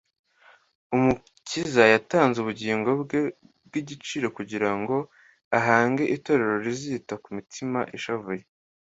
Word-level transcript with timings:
Umukiza 0.95 1.83
yatanze 1.93 2.37
ubugingo 2.39 2.89
bwe 3.01 3.19
bw'igiciro 3.67 4.27
kugira 4.37 4.69
ngo 4.79 4.95
ahange 5.57 6.03
itorero 6.15 6.55
rizita 6.65 7.13
ku 7.23 7.29
mitima 7.37 7.79
ishavuye 7.97 8.43